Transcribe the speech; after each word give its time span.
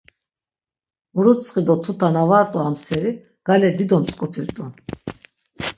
Murutsxi 1.13 1.59
do 1.67 1.75
tuta 1.83 2.07
na 2.13 2.21
va 2.29 2.39
rt̆u 2.45 2.57
am 2.67 2.75
seri, 2.85 3.11
gale 3.47 3.69
dido 3.77 3.95
mtzk̆upi 4.01 4.41
rt̆u. 4.47 4.63